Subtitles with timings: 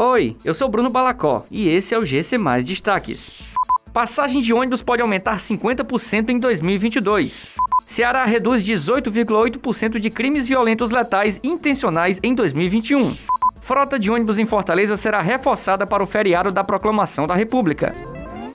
[0.00, 3.42] Oi, eu sou Bruno Balacó e esse é o GC Mais Destaques.
[3.92, 7.48] Passagem de ônibus pode aumentar 50% em 2022.
[7.84, 13.12] Ceará reduz 18,8% de crimes violentos letais intencionais em 2021.
[13.60, 17.92] Frota de ônibus em Fortaleza será reforçada para o feriado da Proclamação da República.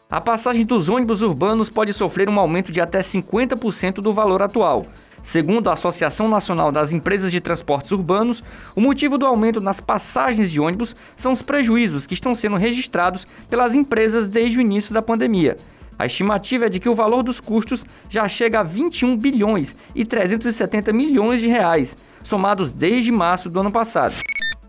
[0.09, 4.85] A passagem dos ônibus urbanos pode sofrer um aumento de até 50% do valor atual.
[5.23, 8.43] Segundo a Associação Nacional das Empresas de Transportes Urbanos,
[8.75, 13.25] o motivo do aumento nas passagens de ônibus são os prejuízos que estão sendo registrados
[13.49, 15.55] pelas empresas desde o início da pandemia.
[15.97, 20.03] A estimativa é de que o valor dos custos já chega a 21 bilhões e
[20.03, 24.15] 370 milhões de reais, somados desde março do ano passado.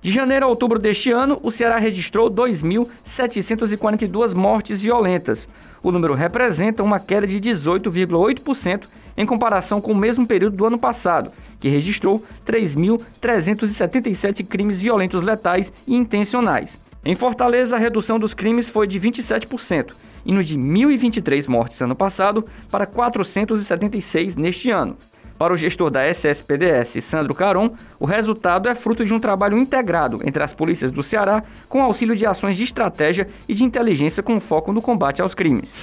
[0.04, 5.48] De janeiro a outubro deste ano, o Ceará registrou 2.742 mortes violentas.
[5.82, 8.86] O número representa uma queda de 18,8%
[9.16, 15.72] em comparação com o mesmo período do ano passado, que registrou 3.377 crimes violentos letais
[15.86, 16.78] e intencionais.
[17.02, 19.94] Em Fortaleza, a redução dos crimes foi de 27%,
[20.26, 24.98] indo de 1.023 mortes ano passado para 476 neste ano.
[25.38, 30.20] Para o gestor da SSPDS, Sandro Caron, o resultado é fruto de um trabalho integrado
[30.24, 34.40] entre as polícias do Ceará, com auxílio de ações de estratégia e de inteligência com
[34.40, 35.76] foco no combate aos crimes.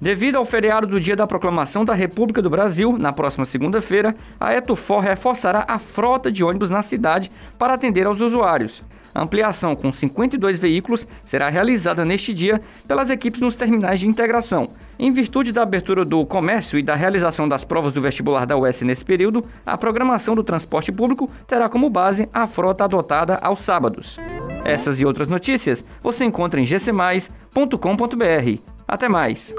[0.00, 4.54] Devido ao feriado do dia da proclamação da República do Brasil, na próxima segunda-feira, a
[4.54, 8.82] Etufor reforçará a frota de ônibus na cidade para atender aos usuários.
[9.16, 14.68] A ampliação com 52 veículos será realizada neste dia pelas equipes nos terminais de integração.
[14.98, 18.82] Em virtude da abertura do comércio e da realização das provas do vestibular da UES
[18.82, 24.18] nesse período, a programação do transporte público terá como base a frota adotada aos sábados.
[24.66, 28.60] Essas e outras notícias você encontra em gcmais.com.br.
[28.86, 29.54] Até mais!